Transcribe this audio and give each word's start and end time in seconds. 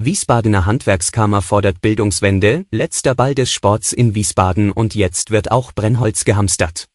Wiesbadener 0.00 0.64
Handwerkskammer 0.64 1.42
fordert 1.42 1.80
Bildungswende, 1.80 2.66
letzter 2.70 3.16
Ball 3.16 3.34
des 3.34 3.52
Sports 3.52 3.92
in 3.92 4.14
Wiesbaden 4.14 4.70
und 4.70 4.94
jetzt 4.94 5.32
wird 5.32 5.50
auch 5.50 5.72
Brennholz 5.72 6.24
gehamstert. 6.24 6.86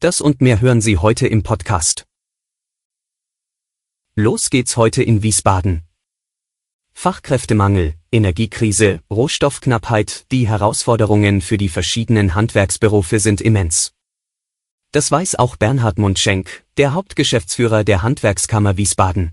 Das 0.00 0.20
und 0.20 0.40
mehr 0.40 0.60
hören 0.60 0.80
Sie 0.80 0.98
heute 0.98 1.28
im 1.28 1.44
Podcast. 1.44 2.06
Los 4.16 4.50
geht's 4.50 4.76
heute 4.76 5.04
in 5.04 5.22
Wiesbaden. 5.22 5.82
Fachkräftemangel, 6.94 7.94
Energiekrise, 8.10 9.02
Rohstoffknappheit, 9.08 10.26
die 10.32 10.48
Herausforderungen 10.48 11.40
für 11.40 11.58
die 11.58 11.68
verschiedenen 11.68 12.34
Handwerksberufe 12.34 13.20
sind 13.20 13.40
immens. 13.40 13.92
Das 14.90 15.12
weiß 15.12 15.36
auch 15.36 15.54
Bernhard 15.54 16.00
Mundschenk, 16.00 16.64
der 16.76 16.92
Hauptgeschäftsführer 16.92 17.84
der 17.84 18.02
Handwerkskammer 18.02 18.76
Wiesbaden. 18.76 19.30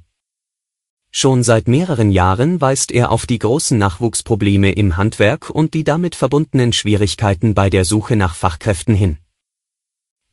Schon 1.11 1.43
seit 1.43 1.67
mehreren 1.67 2.11
Jahren 2.11 2.61
weist 2.61 2.91
er 2.91 3.11
auf 3.11 3.25
die 3.25 3.39
großen 3.39 3.77
Nachwuchsprobleme 3.77 4.71
im 4.71 4.97
Handwerk 4.97 5.49
und 5.49 5.73
die 5.73 5.83
damit 5.83 6.15
verbundenen 6.15 6.73
Schwierigkeiten 6.73 7.53
bei 7.53 7.69
der 7.69 7.85
Suche 7.85 8.15
nach 8.15 8.35
Fachkräften 8.35 8.93
hin. 8.93 9.17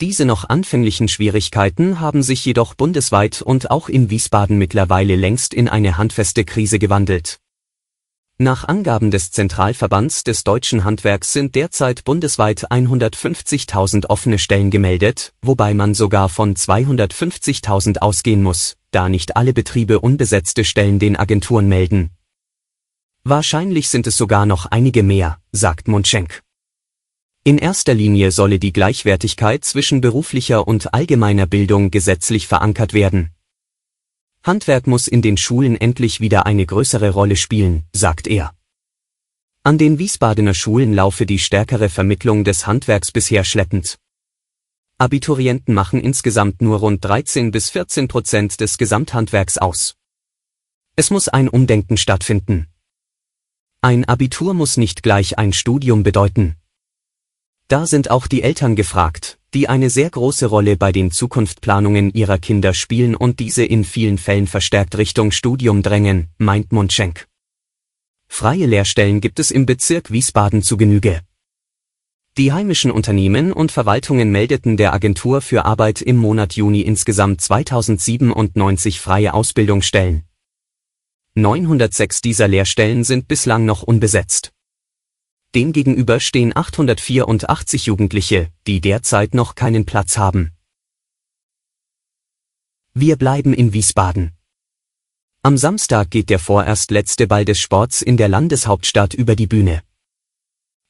Diese 0.01 0.25
noch 0.25 0.49
anfänglichen 0.49 1.07
Schwierigkeiten 1.07 2.01
haben 2.01 2.23
sich 2.25 2.45
jedoch 2.45 2.75
bundesweit 2.75 3.43
und 3.43 3.71
auch 3.71 3.89
in 3.89 4.11
Wiesbaden 4.11 4.59
mittlerweile 4.59 5.15
längst 5.15 5.55
in 5.55 5.69
eine 5.69 5.97
handfeste 5.97 6.45
Krise 6.45 6.81
gewandelt. 6.81 7.39
Nach 8.39 8.65
Angaben 8.65 9.13
des 9.13 9.31
Zentralverbands 9.31 10.25
des 10.25 10.43
deutschen 10.43 10.83
Handwerks 10.83 11.33
sind 11.33 11.55
derzeit 11.55 12.03
bundesweit 12.03 12.69
150.000 12.69 14.07
offene 14.07 14.41
Stellen 14.41 14.73
gemeldet, 14.73 15.33
wobei 15.41 15.73
man 15.73 15.95
sogar 15.95 16.29
von 16.29 16.57
250.000 16.57 17.99
ausgehen 17.99 18.43
muss, 18.43 18.75
da 18.91 19.09
nicht 19.09 19.37
alle 19.37 19.53
Betriebe 19.53 20.01
unbesetzte 20.01 20.65
Stellen 20.65 20.99
den 20.99 21.15
Agenturen 21.15 21.69
melden. 21.69 22.11
Wahrscheinlich 23.23 23.89
sind 23.89 24.09
es 24.09 24.17
sogar 24.17 24.47
noch 24.47 24.67
einige 24.67 25.05
mehr, 25.05 25.39
sagt 25.53 25.87
Mundschenk. 25.87 26.43
In 27.45 27.59
erster 27.59 27.95
Linie 27.95 28.33
solle 28.33 28.59
die 28.59 28.73
Gleichwertigkeit 28.73 29.65
zwischen 29.65 30.01
beruflicher 30.01 30.67
und 30.67 30.93
allgemeiner 30.93 31.47
Bildung 31.47 31.93
gesetzlich 31.93 32.49
verankert 32.49 32.95
werden. 32.95 33.34
Handwerk 34.47 34.87
muss 34.87 35.09
in 35.09 35.23
den 35.23 35.39
Schulen 35.39 35.75
endlich 35.75 36.21
wieder 36.21 36.45
eine 36.45 36.67
größere 36.67 37.11
Rolle 37.11 37.35
spielen, 37.35 37.85
sagt 37.95 38.27
er. 38.27 38.55
An 39.63 39.79
den 39.79 39.99
Wiesbadener 39.99 40.53
Schulen 40.53 40.93
laufe 40.93 41.25
die 41.25 41.39
stärkere 41.39 41.89
Vermittlung 41.89 42.45
des 42.45 42.67
Handwerks 42.67 43.11
bisher 43.11 43.45
schleppend. 43.45 43.97
Abiturienten 44.99 45.73
machen 45.73 45.99
insgesamt 45.99 46.61
nur 46.61 46.81
rund 46.81 47.03
13 47.03 47.53
bis 47.53 47.71
14 47.71 48.07
Prozent 48.07 48.61
des 48.61 48.77
Gesamthandwerks 48.77 49.57
aus. 49.57 49.97
Es 50.95 51.11
muss 51.11 51.29
ein 51.29 51.49
Umdenken 51.49 51.97
stattfinden. 51.97 52.67
Ein 53.81 54.05
Abitur 54.05 54.53
muss 54.53 54.77
nicht 54.77 55.03
gleich 55.03 55.39
ein 55.39 55.55
Studium 55.55 56.03
bedeuten. 56.03 56.57
Da 57.69 57.87
sind 57.87 58.11
auch 58.11 58.27
die 58.27 58.43
Eltern 58.43 58.77
gefragt, 58.77 59.39
die 59.55 59.69
eine 59.69 59.89
sehr 59.89 60.11
große 60.11 60.47
Rolle 60.47 60.77
bei 60.77 60.91
den 60.91 61.13
Zukunftsplanungen 61.13 62.13
ihrer 62.13 62.39
Kinder 62.39 62.75
spielen 62.75 63.15
und 63.15 63.39
diese 63.39 63.65
in 63.65 63.85
vielen 63.85 64.19
Fällen 64.19 64.49
verstärkt 64.49 64.99
Richtung 64.99 65.31
Studium 65.31 65.83
drängen, 65.83 66.29
meint 66.39 66.73
Mundschenk. 66.73 67.29
Freie 68.27 68.67
Lehrstellen 68.67 69.21
gibt 69.21 69.39
es 69.39 69.53
im 69.53 69.65
Bezirk 69.65 70.11
Wiesbaden 70.11 70.63
zu 70.63 70.77
Genüge. 70.77 71.21
Die 72.37 72.53
heimischen 72.53 72.91
Unternehmen 72.91 73.53
und 73.53 73.71
Verwaltungen 73.71 74.33
meldeten 74.33 74.77
der 74.77 74.93
Agentur 74.93 75.41
für 75.41 75.65
Arbeit 75.65 76.03
im 76.03 76.17
Monat 76.17 76.55
Juni 76.55 76.81
insgesamt 76.81 77.41
2097 77.41 79.01
freie 79.01 79.35
Ausbildungsstellen. 79.35 80.25
906 81.37 82.23
dieser 82.23 82.49
Lehrstellen 82.49 83.05
sind 83.05 83.29
bislang 83.29 83.65
noch 83.65 83.85
unbesetzt. 83.85 84.53
Demgegenüber 85.55 86.19
stehen 86.19 86.57
884 86.57 87.87
Jugendliche, 87.87 88.49
die 88.67 88.81
derzeit 88.81 89.35
noch 89.35 89.55
keinen 89.55 89.85
Platz 89.87 90.19
haben. 90.19 90.51
Wir 92.93 93.17
bleiben 93.17 93.55
in 93.55 93.73
Wiesbaden. 93.73 94.33
Am 95.43 95.57
Samstag 95.57 96.11
geht 96.11 96.31
der 96.31 96.39
vorerst 96.39 96.91
letzte 96.91 97.27
Ball 97.27 97.45
des 97.45 97.61
Sports 97.61 98.03
in 98.03 98.17
der 98.17 98.29
Landeshauptstadt 98.29 99.15
über 99.15 99.37
die 99.37 99.47
Bühne. 99.47 99.83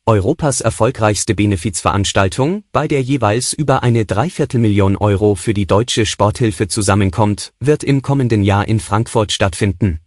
Europas 0.07 0.61
erfolgreichste 0.61 1.35
Benefizveranstaltung, 1.35 2.65
bei 2.73 2.87
der 2.87 3.03
jeweils 3.03 3.55
über 3.55 3.83
eine 3.83 4.05
Dreiviertelmillion 4.05 4.97
Euro 4.97 5.35
für 5.35 5.55
die 5.55 5.67
deutsche 5.67 6.05
Sporthilfe 6.05 6.69
zusammenkommt, 6.69 7.55
wird 7.59 7.83
im 7.85 8.03
kommenden 8.03 8.43
Jahr 8.43 8.69
in 8.69 8.81
Frankfurt 8.81 9.33
stattfinden. 9.33 10.04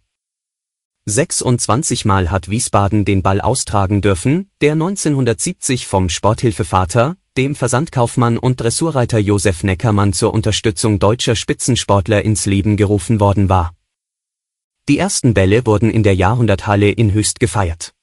26 1.08 2.04
Mal 2.04 2.30
hat 2.30 2.50
Wiesbaden 2.50 3.06
den 3.06 3.22
Ball 3.22 3.40
austragen 3.40 4.02
dürfen, 4.02 4.50
der 4.60 4.72
1970 4.72 5.86
vom 5.86 6.10
Sporthilfevater, 6.10 7.16
dem 7.38 7.54
Versandkaufmann 7.54 8.36
und 8.36 8.60
Dressurreiter 8.60 9.18
Josef 9.18 9.64
Neckermann 9.64 10.12
zur 10.12 10.34
Unterstützung 10.34 10.98
deutscher 10.98 11.34
Spitzensportler 11.34 12.24
ins 12.26 12.44
Leben 12.44 12.76
gerufen 12.76 13.20
worden 13.20 13.48
war. 13.48 13.72
Die 14.90 14.98
ersten 14.98 15.32
Bälle 15.32 15.64
wurden 15.64 15.90
in 15.90 16.02
der 16.02 16.14
Jahrhunderthalle 16.14 16.90
in 16.90 17.12
Höchst 17.14 17.40
gefeiert. 17.40 17.94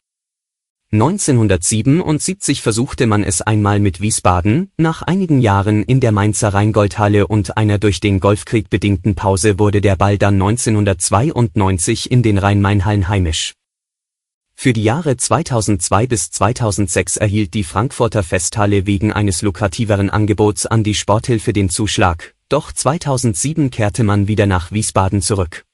1977 0.95 2.61
versuchte 2.61 3.05
man 3.05 3.23
es 3.23 3.41
einmal 3.41 3.79
mit 3.79 3.99
Wiesbaden, 3.99 4.71
nach 4.77 5.01
einigen 5.01 5.41
Jahren 5.41 5.83
in 5.83 5.99
der 5.99 6.13
Mainzer 6.13 6.53
Rheingoldhalle 6.53 7.27
und 7.27 7.57
einer 7.57 7.79
durch 7.79 7.99
den 7.99 8.21
Golfkrieg 8.21 8.69
bedingten 8.69 9.13
Pause 9.13 9.59
wurde 9.59 9.81
der 9.81 9.97
Ball 9.97 10.17
dann 10.17 10.35
1992 10.35 12.09
in 12.11 12.23
den 12.23 12.37
Rhein-Main-Hallen 12.37 13.09
heimisch. 13.09 13.55
Für 14.53 14.71
die 14.71 14.83
Jahre 14.83 15.17
2002 15.17 16.07
bis 16.07 16.31
2006 16.31 17.17
erhielt 17.17 17.53
die 17.53 17.65
Frankfurter 17.65 18.23
Festhalle 18.23 18.85
wegen 18.85 19.11
eines 19.11 19.41
lukrativeren 19.41 20.09
Angebots 20.09 20.65
an 20.65 20.83
die 20.83 20.95
Sporthilfe 20.95 21.51
den 21.51 21.69
Zuschlag, 21.69 22.35
doch 22.47 22.71
2007 22.71 23.69
kehrte 23.69 24.05
man 24.05 24.29
wieder 24.29 24.45
nach 24.45 24.71
Wiesbaden 24.71 25.21
zurück. 25.21 25.65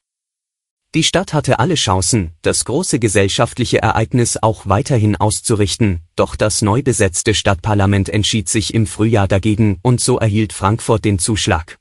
Die 0.94 1.04
Stadt 1.04 1.32
hatte 1.32 1.60
alle 1.60 1.76
Chancen, 1.76 2.32
das 2.42 2.66
große 2.66 3.00
gesellschaftliche 3.00 3.82
Ereignis 3.82 4.36
auch 4.36 4.68
weiterhin 4.68 5.16
auszurichten, 5.16 6.02
doch 6.18 6.36
das 6.36 6.62
neu 6.62 6.82
besetzte 6.82 7.34
Stadtparlament 7.34 8.10
entschied 8.10 8.50
sich 8.50 8.74
im 8.74 8.86
Frühjahr 8.86 9.30
dagegen 9.30 9.80
und 9.84 10.02
so 10.02 10.20
erhielt 10.20 10.52
Frankfurt 10.52 11.06
den 11.06 11.18
Zuschlag. 11.18 11.78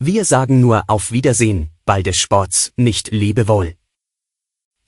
Wir 0.00 0.24
sagen 0.24 0.60
nur 0.60 0.82
auf 0.88 1.12
Wiedersehen, 1.12 1.70
Ball 1.84 2.02
des 2.02 2.16
Sports, 2.16 2.72
nicht 2.74 3.12
Lebewohl. 3.12 3.76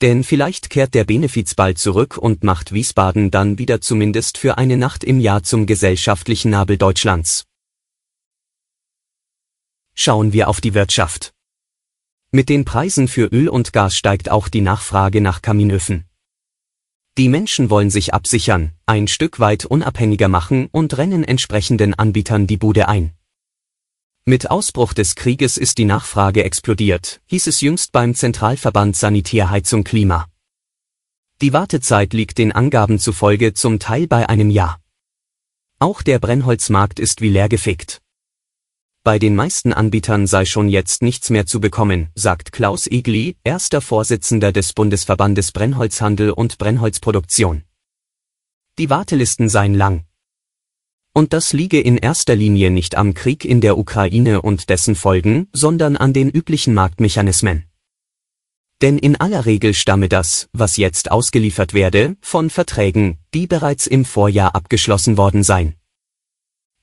Denn 0.01 0.25
vielleicht 0.25 0.69
kehrt 0.69 0.93
der 0.93 1.05
Benefizball 1.05 1.75
zurück 1.75 2.17
und 2.17 2.43
macht 2.43 2.73
Wiesbaden 2.73 3.31
dann 3.31 3.57
wieder 3.57 3.79
zumindest 3.79 4.37
für 4.37 4.57
eine 4.57 4.75
Nacht 4.75 5.05
im 5.05 5.21
Jahr 5.21 5.43
zum 5.43 5.65
gesellschaftlichen 5.65 6.51
Nabel 6.51 6.77
Deutschlands. 6.77 7.45
Schauen 9.93 10.33
wir 10.33 10.49
auf 10.49 10.59
die 10.59 10.73
Wirtschaft. 10.73 11.33
Mit 12.35 12.49
den 12.49 12.65
Preisen 12.65 13.07
für 13.07 13.27
Öl 13.27 13.47
und 13.47 13.73
Gas 13.73 13.95
steigt 13.95 14.31
auch 14.31 14.47
die 14.47 14.61
Nachfrage 14.61 15.21
nach 15.21 15.43
Kaminöfen. 15.43 16.05
Die 17.15 17.29
Menschen 17.29 17.69
wollen 17.69 17.91
sich 17.91 18.15
absichern, 18.15 18.71
ein 18.87 19.07
Stück 19.07 19.39
weit 19.39 19.65
unabhängiger 19.65 20.29
machen 20.29 20.67
und 20.71 20.97
rennen 20.97 21.23
entsprechenden 21.23 21.93
Anbietern 21.93 22.47
die 22.47 22.57
Bude 22.57 22.87
ein. 22.87 23.13
Mit 24.25 24.49
Ausbruch 24.49 24.93
des 24.93 25.13
Krieges 25.13 25.59
ist 25.59 25.77
die 25.77 25.85
Nachfrage 25.85 26.43
explodiert, 26.43 27.21
hieß 27.27 27.45
es 27.45 27.61
jüngst 27.61 27.91
beim 27.91 28.15
Zentralverband 28.15 28.95
Sanitärheizung 28.95 29.83
Klima. 29.83 30.27
Die 31.39 31.53
Wartezeit 31.53 32.13
liegt 32.13 32.39
den 32.39 32.51
Angaben 32.51 32.97
zufolge 32.97 33.53
zum 33.53 33.77
Teil 33.77 34.07
bei 34.07 34.27
einem 34.27 34.49
Jahr. 34.49 34.81
Auch 35.77 36.01
der 36.01 36.17
Brennholzmarkt 36.17 36.99
ist 36.99 37.21
wie 37.21 37.29
leergefegt. 37.29 38.02
Bei 39.05 39.19
den 39.19 39.35
meisten 39.35 39.73
Anbietern 39.73 40.27
sei 40.27 40.45
schon 40.45 40.69
jetzt 40.69 41.01
nichts 41.01 41.29
mehr 41.29 41.45
zu 41.45 41.59
bekommen, 41.59 42.07
sagt 42.15 42.53
Klaus 42.53 42.87
Egli, 42.87 43.35
erster 43.43 43.81
Vorsitzender 43.81 44.53
des 44.53 44.71
Bundesverbandes 44.71 45.51
Brennholzhandel 45.51 46.31
und 46.31 46.57
Brennholzproduktion. 46.57 47.63
Die 48.77 48.89
Wartelisten 48.89 49.49
seien 49.49 49.73
lang. 49.73 50.05
Und 51.13 51.33
das 51.33 51.51
liege 51.51 51.81
in 51.81 51.97
erster 51.97 52.33
Linie 52.37 52.71
nicht 52.71 52.95
am 52.95 53.13
Krieg 53.13 53.43
in 53.43 53.59
der 53.59 53.77
Ukraine 53.77 54.41
und 54.41 54.69
dessen 54.69 54.95
Folgen, 54.95 55.49
sondern 55.51 55.97
an 55.97 56.13
den 56.13 56.29
üblichen 56.29 56.73
Marktmechanismen. 56.73 57.65
Denn 58.81 58.97
in 58.97 59.17
aller 59.17 59.45
Regel 59.45 59.73
stamme 59.73 60.07
das, 60.07 60.47
was 60.53 60.77
jetzt 60.77 61.11
ausgeliefert 61.11 61.73
werde, 61.73 62.15
von 62.21 62.49
Verträgen, 62.49 63.17
die 63.33 63.47
bereits 63.47 63.85
im 63.85 64.05
Vorjahr 64.05 64.55
abgeschlossen 64.55 65.17
worden 65.17 65.43
seien. 65.43 65.75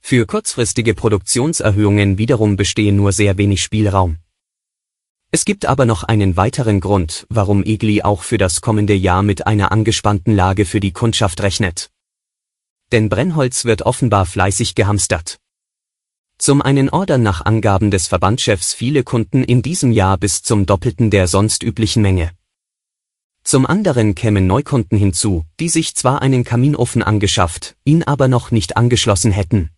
Für 0.01 0.27
kurzfristige 0.27 0.95
Produktionserhöhungen 0.95 2.19
wiederum 2.19 2.57
bestehe 2.57 2.93
nur 2.93 3.13
sehr 3.13 3.39
wenig 3.39 3.63
Spielraum. 3.63 4.17
Es 5.33 5.45
gibt 5.45 5.67
aber 5.67 5.87
noch 5.87 6.03
einen 6.03 6.37
weiteren 6.37 6.81
Grund, 6.81 7.27
warum 7.29 7.63
Egli 7.63 8.03
auch 8.03 8.23
für 8.23 8.37
das 8.37 8.61
kommende 8.61 8.95
Jahr 8.95 9.23
mit 9.23 9.47
einer 9.47 9.71
angespannten 9.71 10.35
Lage 10.35 10.65
für 10.65 10.81
die 10.81 10.93
Kundschaft 10.93 11.41
rechnet. 11.43 11.91
Denn 12.91 13.09
Brennholz 13.09 13.65
wird 13.65 13.83
offenbar 13.83 14.27
fleißig 14.27 14.75
gehamstert. 14.75 15.39
Zum 16.39 16.63
einen 16.63 16.89
ordern 16.89 17.23
nach 17.23 17.45
Angaben 17.45 17.93
des 17.93 18.09
Verbandchefs 18.09 18.75
viele 18.75 19.05
Kunden 19.05 19.45
in 19.45 19.63
diesem 19.63 19.93
Jahr 19.93 20.19
bis 20.19 20.43
zum 20.43 20.67
Doppelten 20.67 21.11
der 21.11 21.29
sonst 21.29 21.63
üblichen 21.63 22.03
Menge. 22.03 22.33
Zum 23.45 23.67
anderen 23.67 24.15
kämen 24.15 24.47
Neukunden 24.47 24.99
hinzu, 24.99 25.45
die 25.61 25.69
sich 25.69 25.95
zwar 25.95 26.23
einen 26.23 26.43
Kaminofen 26.43 27.03
angeschafft, 27.03 27.77
ihn 27.85 28.03
aber 28.03 28.27
noch 28.27 28.51
nicht 28.51 28.77
angeschlossen 28.77 29.31
hätten. 29.31 29.71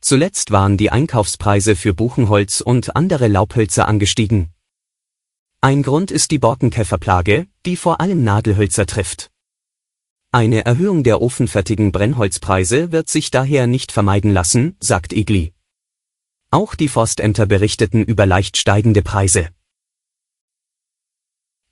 Zuletzt 0.00 0.50
waren 0.50 0.76
die 0.76 0.90
Einkaufspreise 0.90 1.76
für 1.76 1.94
Buchenholz 1.94 2.60
und 2.60 2.96
andere 2.96 3.28
Laubhölzer 3.28 3.86
angestiegen. 3.86 4.50
Ein 5.60 5.82
Grund 5.82 6.10
ist 6.10 6.30
die 6.30 6.38
Borkenkäferplage, 6.38 7.46
die 7.66 7.76
vor 7.76 8.00
allem 8.00 8.24
Nadelhölzer 8.24 8.86
trifft. 8.86 9.30
Eine 10.32 10.64
Erhöhung 10.64 11.02
der 11.02 11.20
ofenfertigen 11.20 11.92
Brennholzpreise 11.92 12.92
wird 12.92 13.08
sich 13.08 13.30
daher 13.30 13.66
nicht 13.66 13.92
vermeiden 13.92 14.32
lassen, 14.32 14.76
sagt 14.80 15.12
Egli. 15.12 15.52
Auch 16.50 16.74
die 16.74 16.88
Forstämter 16.88 17.46
berichteten 17.46 18.02
über 18.04 18.26
leicht 18.26 18.56
steigende 18.56 19.02
Preise. 19.02 19.50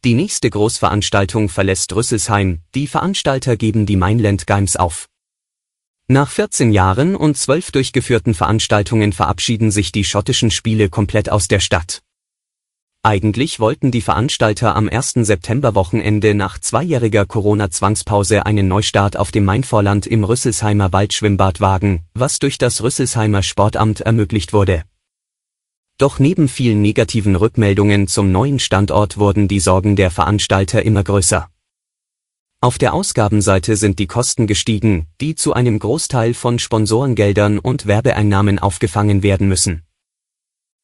Die 0.05 0.15
nächste 0.15 0.51
Großveranstaltung 0.51 1.49
verlässt 1.49 1.93
Rüsselsheim, 1.95 2.61
die 2.75 2.87
Veranstalter 2.87 3.57
geben 3.57 3.87
die 3.87 3.97
Mainland 3.97 4.47
Games 4.47 4.77
auf. 4.77 5.09
Nach 6.11 6.31
14 6.31 6.73
Jahren 6.73 7.15
und 7.15 7.37
12 7.37 7.71
durchgeführten 7.71 8.33
Veranstaltungen 8.33 9.13
verabschieden 9.13 9.71
sich 9.71 9.93
die 9.93 10.05
schottischen 10.05 10.51
Spiele 10.51 10.89
komplett 10.89 11.29
aus 11.29 11.49
der 11.49 11.61
Stadt. 11.61 12.01
Eigentlich 13.03 13.61
wollten 13.61 13.91
die 13.91 14.01
Veranstalter 14.01 14.75
am 14.75 14.89
1. 14.89 15.13
Septemberwochenende 15.17 16.33
nach 16.33 16.59
zweijähriger 16.59 17.27
Corona-Zwangspause 17.27 18.47
einen 18.47 18.69
Neustart 18.69 19.19
auf 19.19 19.33
dem 19.33 19.45
Mainvorland 19.45 20.07
im 20.07 20.25
Rüsselsheimer 20.25 20.95
Waldschwimmbad 20.95 21.61
wagen, 21.61 22.07
was 22.15 22.39
durch 22.39 22.57
das 22.57 22.83
Rüsselsheimer 22.83 23.43
Sportamt 23.43 24.01
ermöglicht 24.01 24.55
wurde. 24.55 24.85
Doch 25.99 26.19
neben 26.19 26.49
vielen 26.49 26.81
negativen 26.81 27.37
Rückmeldungen 27.37 28.09
zum 28.09 28.33
neuen 28.33 28.61
Standort 28.61 29.19
wurden 29.19 29.47
die 29.47 29.61
Sorgen 29.61 29.95
der 29.95 30.11
Veranstalter 30.11 30.83
immer 30.83 31.05
größer. 31.05 31.51
Auf 32.61 32.77
der 32.77 32.93
Ausgabenseite 32.93 33.77
sind 33.77 34.01
die 34.01 34.09
Kosten 34.09 34.49
gestiegen, 34.49 35.07
die 35.21 35.37
zu 35.37 35.53
einem 35.53 35.79
Großteil 35.79 36.35
von 36.35 36.59
Sponsorengeldern 36.59 37.61
und 37.61 37.87
Werbeeinnahmen 37.87 38.59
aufgefangen 38.59 39.23
werden 39.23 39.47
müssen. 39.47 39.85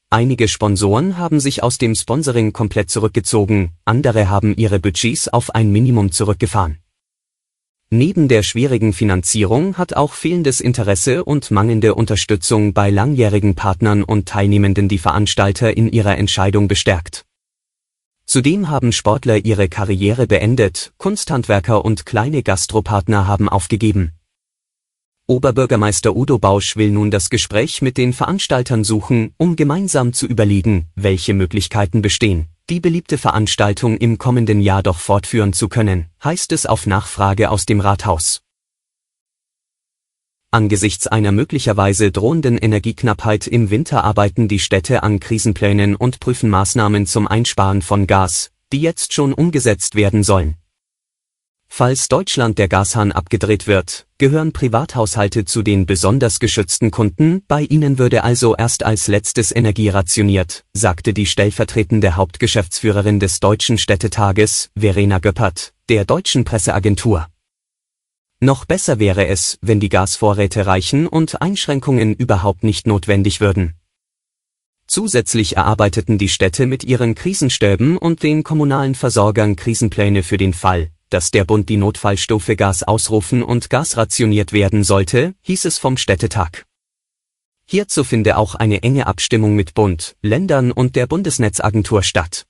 Einige 0.08 0.46
Sponsoren 0.46 1.18
haben 1.18 1.40
sich 1.40 1.64
aus 1.64 1.76
dem 1.76 1.96
Sponsoring 1.96 2.52
komplett 2.52 2.90
zurückgezogen, 2.90 3.72
andere 3.84 4.28
haben 4.30 4.54
ihre 4.54 4.78
Budgets 4.78 5.26
auf 5.26 5.52
ein 5.52 5.72
Minimum 5.72 6.12
zurückgefahren. 6.12 6.78
Neben 7.90 8.28
der 8.28 8.44
schwierigen 8.44 8.92
Finanzierung 8.92 9.76
hat 9.76 9.96
auch 9.96 10.12
fehlendes 10.12 10.60
Interesse 10.60 11.24
und 11.24 11.50
mangelnde 11.50 11.96
Unterstützung 11.96 12.72
bei 12.72 12.90
langjährigen 12.90 13.56
Partnern 13.56 14.04
und 14.04 14.28
Teilnehmenden 14.28 14.88
die 14.88 14.98
Veranstalter 14.98 15.76
in 15.76 15.90
ihrer 15.90 16.16
Entscheidung 16.18 16.68
bestärkt. 16.68 17.24
Zudem 18.34 18.68
haben 18.68 18.90
Sportler 18.90 19.44
ihre 19.44 19.68
Karriere 19.68 20.26
beendet, 20.26 20.92
Kunsthandwerker 20.98 21.84
und 21.84 22.04
kleine 22.04 22.42
Gastropartner 22.42 23.28
haben 23.28 23.48
aufgegeben. 23.48 24.10
Oberbürgermeister 25.28 26.16
Udo 26.16 26.40
Bausch 26.40 26.74
will 26.74 26.90
nun 26.90 27.12
das 27.12 27.30
Gespräch 27.30 27.80
mit 27.80 27.96
den 27.96 28.12
Veranstaltern 28.12 28.82
suchen, 28.82 29.34
um 29.36 29.54
gemeinsam 29.54 30.12
zu 30.12 30.26
überlegen, 30.26 30.88
welche 30.96 31.32
Möglichkeiten 31.32 32.02
bestehen, 32.02 32.48
die 32.70 32.80
beliebte 32.80 33.18
Veranstaltung 33.18 33.98
im 33.98 34.18
kommenden 34.18 34.60
Jahr 34.60 34.82
doch 34.82 34.98
fortführen 34.98 35.52
zu 35.52 35.68
können, 35.68 36.06
heißt 36.24 36.50
es 36.50 36.66
auf 36.66 36.88
Nachfrage 36.88 37.52
aus 37.52 37.66
dem 37.66 37.78
Rathaus. 37.78 38.43
Angesichts 40.54 41.08
einer 41.08 41.32
möglicherweise 41.32 42.12
drohenden 42.12 42.58
Energieknappheit 42.58 43.48
im 43.48 43.70
Winter 43.70 44.04
arbeiten 44.04 44.46
die 44.46 44.60
Städte 44.60 45.02
an 45.02 45.18
Krisenplänen 45.18 45.96
und 45.96 46.20
prüfen 46.20 46.48
Maßnahmen 46.48 47.06
zum 47.06 47.26
Einsparen 47.26 47.82
von 47.82 48.06
Gas, 48.06 48.52
die 48.72 48.80
jetzt 48.80 49.12
schon 49.12 49.32
umgesetzt 49.32 49.96
werden 49.96 50.22
sollen. 50.22 50.54
Falls 51.66 52.06
Deutschland 52.06 52.58
der 52.58 52.68
Gashahn 52.68 53.10
abgedreht 53.10 53.66
wird, 53.66 54.06
gehören 54.16 54.52
Privathaushalte 54.52 55.44
zu 55.44 55.62
den 55.62 55.86
besonders 55.86 56.38
geschützten 56.38 56.92
Kunden, 56.92 57.42
bei 57.48 57.62
ihnen 57.62 57.98
würde 57.98 58.22
also 58.22 58.54
erst 58.54 58.84
als 58.84 59.08
letztes 59.08 59.50
Energie 59.50 59.88
rationiert, 59.88 60.62
sagte 60.72 61.12
die 61.12 61.26
stellvertretende 61.26 62.14
Hauptgeschäftsführerin 62.14 63.18
des 63.18 63.40
Deutschen 63.40 63.76
Städtetages, 63.76 64.70
Verena 64.78 65.18
Göppert, 65.18 65.72
der 65.88 66.04
deutschen 66.04 66.44
Presseagentur. 66.44 67.26
Noch 68.40 68.64
besser 68.64 68.98
wäre 68.98 69.26
es, 69.26 69.58
wenn 69.62 69.80
die 69.80 69.88
Gasvorräte 69.88 70.66
reichen 70.66 71.06
und 71.06 71.40
Einschränkungen 71.40 72.14
überhaupt 72.14 72.64
nicht 72.64 72.86
notwendig 72.86 73.40
würden. 73.40 73.74
Zusätzlich 74.86 75.56
erarbeiteten 75.56 76.18
die 76.18 76.28
Städte 76.28 76.66
mit 76.66 76.84
ihren 76.84 77.14
Krisenstäben 77.14 77.96
und 77.96 78.22
den 78.22 78.42
kommunalen 78.42 78.94
Versorgern 78.94 79.56
Krisenpläne 79.56 80.22
für 80.22 80.36
den 80.36 80.52
Fall, 80.52 80.90
dass 81.08 81.30
der 81.30 81.44
Bund 81.44 81.68
die 81.68 81.78
Notfallstufe 81.78 82.54
Gas 82.56 82.82
ausrufen 82.82 83.42
und 83.42 83.70
Gas 83.70 83.96
rationiert 83.96 84.52
werden 84.52 84.84
sollte, 84.84 85.34
hieß 85.42 85.64
es 85.64 85.78
vom 85.78 85.96
Städtetag. 85.96 86.66
Hierzu 87.66 88.04
finde 88.04 88.36
auch 88.36 88.54
eine 88.54 88.82
enge 88.82 89.06
Abstimmung 89.06 89.54
mit 89.54 89.72
Bund, 89.72 90.16
Ländern 90.20 90.70
und 90.70 90.96
der 90.96 91.06
Bundesnetzagentur 91.06 92.02
statt. 92.02 92.44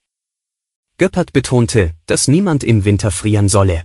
Göppert 0.98 1.32
betonte, 1.32 1.92
dass 2.06 2.26
niemand 2.26 2.64
im 2.64 2.84
Winter 2.84 3.12
frieren 3.12 3.48
solle. 3.48 3.84